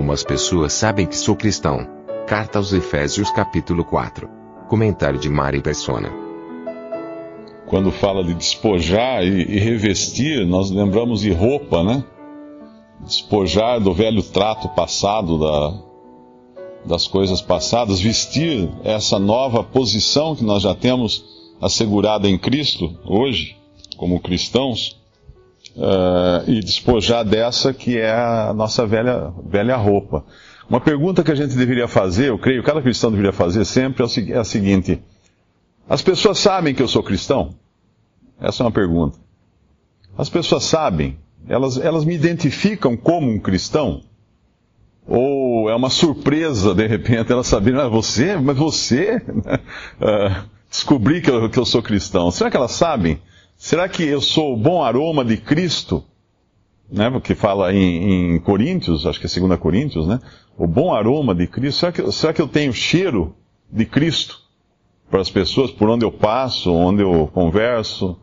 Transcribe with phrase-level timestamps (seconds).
[0.00, 1.86] Como as pessoas sabem que sou cristão?
[2.26, 4.30] Carta aos Efésios, capítulo 4.
[4.66, 6.10] Comentário de Mari Persona.
[7.66, 12.02] Quando fala de despojar e, e revestir, nós lembramos de roupa, né?
[13.00, 15.82] Despojar do velho trato passado, da,
[16.86, 21.22] das coisas passadas, vestir essa nova posição que nós já temos
[21.60, 23.54] assegurada em Cristo hoje,
[23.98, 24.98] como cristãos,
[25.80, 30.24] uh, e despojar dessa que é a nossa velha, velha roupa.
[30.68, 34.38] Uma pergunta que a gente deveria fazer, eu creio, cada cristão deveria fazer sempre, é
[34.38, 35.02] a seguinte:
[35.88, 37.54] as pessoas sabem que eu sou cristão?
[38.40, 39.18] Essa é uma pergunta.
[40.16, 44.02] As pessoas sabem, elas, elas me identificam como um cristão?
[45.06, 49.16] Ou é uma surpresa, de repente, elas saberem, ah, você, mas você
[49.98, 52.30] uh, descobri que eu, que eu sou cristão.
[52.30, 53.18] Será que elas sabem?
[53.60, 56.02] Será que eu sou o bom aroma de Cristo?
[56.90, 60.18] Né, porque fala em, em Coríntios, acho que é 2 Coríntios, né?
[60.56, 61.80] O bom aroma de Cristo.
[61.80, 63.36] Será que, será que eu tenho cheiro
[63.70, 64.40] de Cristo
[65.10, 68.18] para as pessoas por onde eu passo, onde eu converso?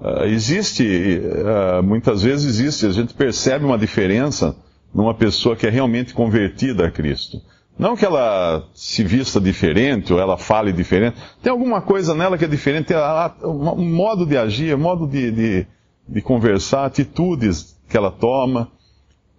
[0.00, 4.56] Uh, existe, uh, muitas vezes existe, a gente percebe uma diferença
[4.94, 7.42] numa pessoa que é realmente convertida a Cristo.
[7.78, 11.18] Não que ela se vista diferente ou ela fale diferente.
[11.42, 12.86] Tem alguma coisa nela que é diferente.
[12.86, 12.96] Tem
[13.44, 15.66] um modo de agir, modo de, de,
[16.08, 18.72] de, conversar, atitudes que ela toma.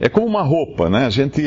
[0.00, 1.04] É como uma roupa, né?
[1.04, 1.42] A gente.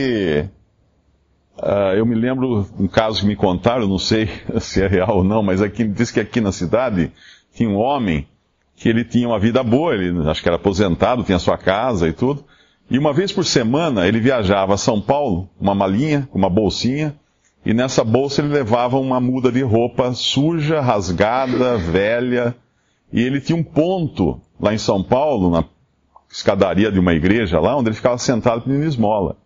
[1.57, 5.23] Uh, eu me lembro um caso que me contaram, não sei se é real ou
[5.23, 7.11] não, mas aqui, diz que aqui na cidade
[7.53, 8.27] tinha um homem
[8.75, 12.13] que ele tinha uma vida boa, ele acho que era aposentado, tinha sua casa e
[12.13, 12.45] tudo.
[12.89, 17.15] E uma vez por semana ele viajava a São Paulo, uma malinha, com uma bolsinha,
[17.65, 22.55] e nessa bolsa ele levava uma muda de roupa suja, rasgada, velha,
[23.11, 25.65] e ele tinha um ponto lá em São Paulo, na
[26.31, 29.37] escadaria de uma igreja lá, onde ele ficava sentado pedindo esmola.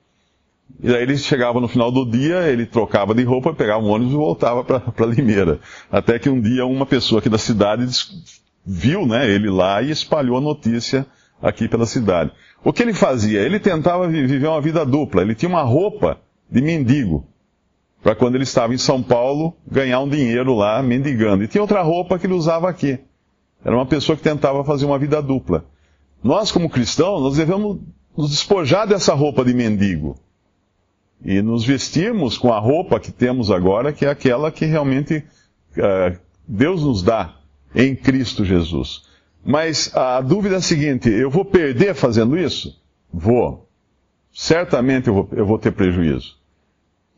[0.81, 4.13] E aí ele chegava no final do dia, ele trocava de roupa, pegava um ônibus
[4.13, 5.59] e voltava para Limeira.
[5.91, 7.85] Até que um dia uma pessoa aqui da cidade
[8.66, 11.06] viu né, ele lá e espalhou a notícia
[11.41, 12.31] aqui pela cidade.
[12.63, 13.41] O que ele fazia?
[13.41, 15.22] Ele tentava viver uma vida dupla.
[15.22, 16.19] Ele tinha uma roupa
[16.50, 17.25] de mendigo,
[18.01, 21.44] para quando ele estava em São Paulo ganhar um dinheiro lá mendigando.
[21.44, 23.00] E tinha outra roupa que ele usava aqui.
[23.63, 25.66] Era uma pessoa que tentava fazer uma vida dupla.
[26.23, 27.79] Nós, como cristãos, nós devemos
[28.17, 30.17] nos despojar dessa roupa de mendigo
[31.23, 35.23] e nos vestirmos com a roupa que temos agora, que é aquela que realmente
[35.77, 36.17] uh,
[36.47, 37.35] Deus nos dá
[37.75, 39.03] em Cristo Jesus.
[39.49, 42.79] Mas a dúvida é a seguinte: eu vou perder fazendo isso?
[43.11, 43.67] Vou.
[44.31, 46.37] Certamente eu vou, eu vou ter prejuízo.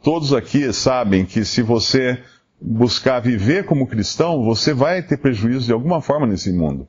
[0.02, 2.24] Todos aqui sabem que se você
[2.60, 6.88] buscar viver como cristão, você vai ter prejuízo de alguma forma nesse mundo.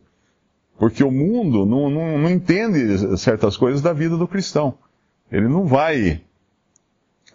[0.79, 4.75] Porque o mundo não, não, não entende certas coisas da vida do cristão.
[5.31, 6.23] Ele não vai.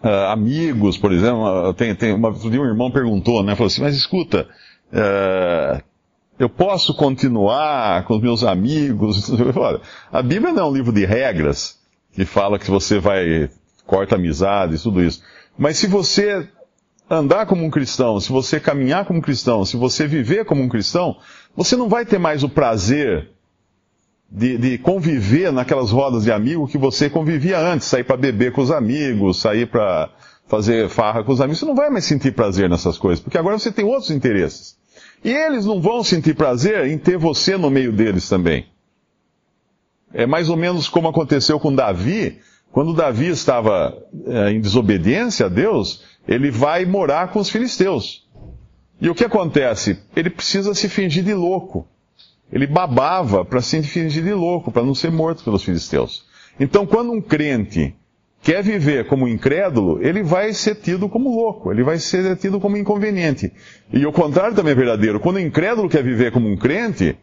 [0.02, 3.54] Uh, amigos, por exemplo, tem, tem uma, um irmão perguntou, né?
[3.54, 4.48] Falou assim, mas escuta,
[4.94, 5.84] uh,
[6.40, 9.30] eu posso continuar com os meus amigos.
[9.56, 9.82] Olha,
[10.12, 11.80] a Bíblia não é um livro de regras
[12.14, 13.50] que fala que você vai
[13.86, 15.22] corta amizades, tudo isso.
[15.58, 16.48] Mas se você
[17.10, 20.70] andar como um cristão, se você caminhar como um cristão, se você viver como um
[20.70, 21.18] cristão,
[21.56, 23.30] você não vai ter mais o prazer
[24.30, 28.62] de, de conviver naquelas rodas de amigos que você convivia antes, sair para beber com
[28.62, 30.10] os amigos, sair para
[30.48, 31.60] fazer farra com os amigos.
[31.60, 34.76] Você não vai mais sentir prazer nessas coisas, porque agora você tem outros interesses.
[35.24, 38.66] E eles não vão sentir prazer em ter você no meio deles também.
[40.14, 42.40] É mais ou menos como aconteceu com Davi.
[42.72, 48.28] Quando Davi estava é, em desobediência a Deus, ele vai morar com os filisteus.
[49.00, 50.00] E o que acontece?
[50.16, 51.88] Ele precisa se fingir de louco.
[52.52, 56.26] Ele babava para se fingir de louco, para não ser morto pelos filisteus.
[56.60, 57.96] Então, quando um crente
[58.42, 62.78] quer viver como incrédulo, ele vai ser tido como louco, ele vai ser tido como
[62.78, 63.52] inconveniente.
[63.92, 65.20] E o contrário também é verdadeiro.
[65.20, 67.18] Quando o incrédulo quer viver como um crente,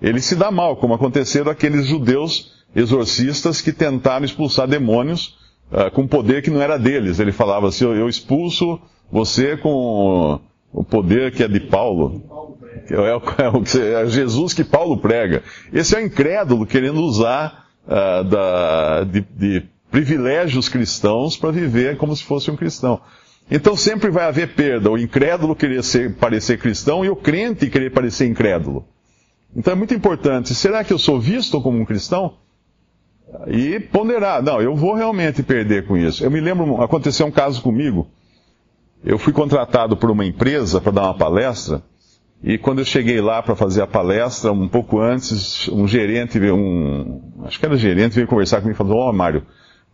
[0.00, 5.38] ele se dá mal, como aconteceu aqueles judeus exorcistas que tentaram expulsar demônios
[5.70, 7.18] uh, com poder que não era deles.
[7.18, 8.80] Ele falava assim: eu expulso
[9.10, 10.40] você com
[10.72, 12.22] o poder que é de Paulo.
[12.88, 15.42] É, é, é, é Jesus que Paulo prega.
[15.72, 22.14] Esse é o incrédulo querendo usar uh, da, de, de privilégios cristãos para viver como
[22.14, 23.00] se fosse um cristão.
[23.50, 27.90] Então sempre vai haver perda, o incrédulo querer ser, parecer cristão e o crente querer
[27.90, 28.86] parecer incrédulo.
[29.54, 32.36] Então é muito importante, será que eu sou visto como um cristão?
[33.48, 36.24] E ponderar, não, eu vou realmente perder com isso.
[36.24, 38.08] Eu me lembro, aconteceu um caso comigo,
[39.04, 41.82] eu fui contratado por uma empresa para dar uma palestra,
[42.42, 47.20] e quando eu cheguei lá para fazer a palestra, um pouco antes, um gerente, um,
[47.44, 49.44] acho que era gerente, veio conversar comigo e falou, ó oh, Mário,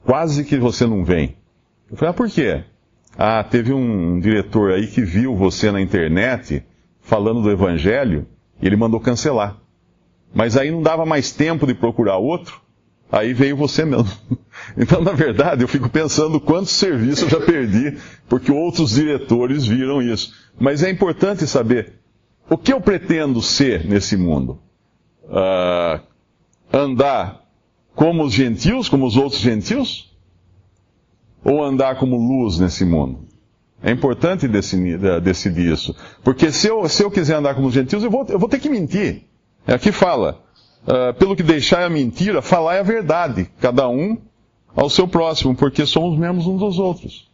[0.06, 1.36] quase que você não vem.
[1.90, 2.64] Eu falei, ah, por quê?
[3.18, 6.64] Ah, teve um diretor aí que viu você na internet
[7.00, 8.26] falando do evangelho
[8.62, 9.56] e ele mandou cancelar.
[10.32, 12.60] Mas aí não dava mais tempo de procurar outro,
[13.10, 14.10] aí veio você mesmo.
[14.76, 20.00] Então, na verdade, eu fico pensando quantos serviços eu já perdi porque outros diretores viram
[20.00, 20.32] isso.
[20.58, 21.92] Mas é importante saber
[22.48, 24.58] o que eu pretendo ser nesse mundo.
[25.24, 26.00] Uh,
[26.72, 27.45] andar
[27.96, 30.14] como os gentios, como os outros gentios?
[31.42, 33.20] Ou andar como luz nesse mundo?
[33.82, 35.96] É importante decidir, decidir isso.
[36.22, 38.58] Porque se eu, se eu quiser andar como os gentios, eu vou, eu vou ter
[38.58, 39.24] que mentir.
[39.66, 40.42] É aqui fala.
[40.86, 43.50] Uh, pelo que deixar a mentira, falar é a verdade.
[43.60, 44.18] Cada um
[44.74, 47.30] ao seu próximo, porque somos membros uns dos outros.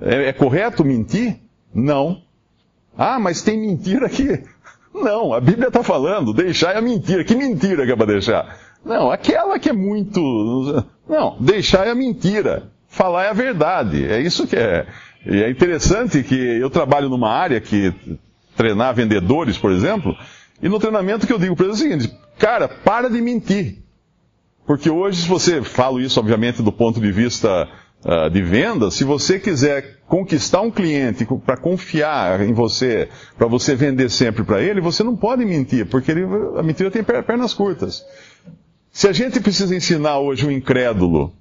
[0.00, 1.40] É, é correto mentir?
[1.74, 2.22] Não.
[2.96, 4.42] Ah, mas tem mentira aqui.
[4.94, 7.24] Não, a Bíblia está falando, deixar é a mentira.
[7.24, 8.63] Que mentira que é para deixar?
[8.84, 10.20] Não, aquela que é muito.
[11.08, 12.70] Não, deixar é a mentira.
[12.88, 14.04] Falar é a verdade.
[14.04, 14.86] É isso que é.
[15.26, 17.94] E é interessante que eu trabalho numa área que
[18.56, 20.14] treinar vendedores, por exemplo,
[20.62, 23.82] e no treinamento que eu digo para eles é o seguinte: cara, para de mentir.
[24.66, 27.68] Porque hoje, se você falo isso, obviamente, do ponto de vista
[28.04, 33.74] uh, de venda, se você quiser conquistar um cliente para confiar em você, para você
[33.74, 36.24] vender sempre para ele, você não pode mentir, porque ele,
[36.56, 38.04] a mentira tem pernas curtas.
[38.94, 41.32] Se a gente precisa ensinar hoje um incrédulo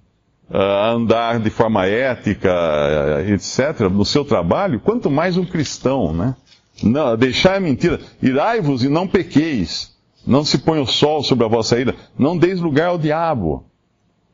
[0.50, 6.12] uh, a andar de forma ética, uh, etc., no seu trabalho, quanto mais um cristão,
[6.12, 6.36] né?
[6.82, 8.00] Não, deixar a mentira.
[8.20, 9.96] Irai-vos e não pequeis.
[10.26, 11.96] Não se põe o sol sobre a vossa ira.
[12.18, 13.64] Não deis lugar ao diabo.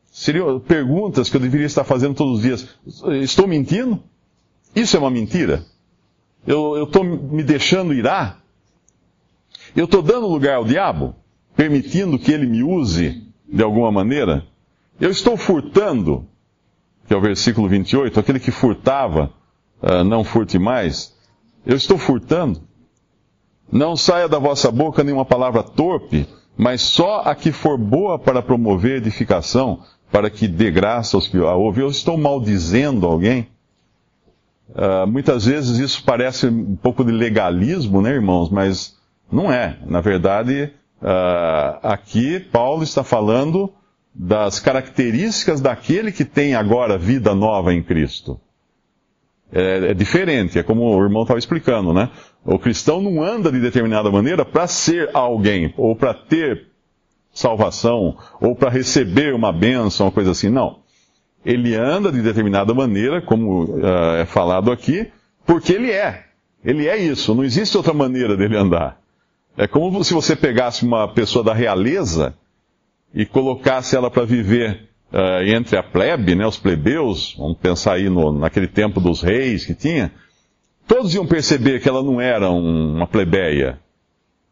[0.09, 2.69] Seriam perguntas que eu deveria estar fazendo todos os dias.
[3.21, 4.01] Estou mentindo?
[4.73, 5.65] Isso é uma mentira?
[6.47, 8.41] Eu estou me deixando irar?
[9.75, 11.15] Eu estou dando lugar ao diabo?
[11.59, 14.45] Permitindo que ele me use de alguma maneira?
[14.97, 16.25] Eu estou furtando,
[17.05, 19.29] que é o versículo 28, aquele que furtava,
[19.83, 21.13] uh, não furte mais.
[21.65, 22.61] Eu estou furtando.
[23.69, 26.25] Não saia da vossa boca nenhuma palavra torpe,
[26.57, 31.35] mas só a que for boa para promover edificação, para que dê graça aos que
[31.39, 31.83] a ouvem.
[31.83, 33.49] Eu estou maldizendo alguém?
[34.69, 38.49] Uh, muitas vezes isso parece um pouco de legalismo, né, irmãos?
[38.49, 38.97] Mas
[39.29, 39.77] não é.
[39.85, 43.73] Na verdade, Uh, aqui, Paulo está falando
[44.13, 48.39] das características daquele que tem agora vida nova em Cristo.
[49.51, 52.09] É, é diferente, é como o irmão estava explicando, né?
[52.45, 56.67] O cristão não anda de determinada maneira para ser alguém, ou para ter
[57.31, 60.49] salvação, ou para receber uma bênção, uma coisa assim.
[60.49, 60.79] Não.
[61.45, 65.07] Ele anda de determinada maneira, como uh, é falado aqui,
[65.45, 66.25] porque ele é.
[66.63, 68.99] Ele é isso, não existe outra maneira dele andar.
[69.59, 72.33] É como se você pegasse uma pessoa da realeza
[73.13, 78.09] e colocasse ela para viver uh, entre a plebe, né, os plebeus, vamos pensar aí
[78.09, 80.13] no, naquele tempo dos reis que tinha,
[80.87, 83.77] todos iam perceber que ela não era um, uma plebeia.